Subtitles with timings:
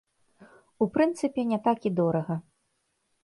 [0.85, 2.35] У прынцыпе, не так і дорага.